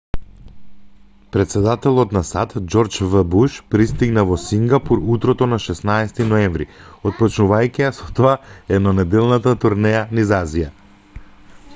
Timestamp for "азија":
10.43-10.73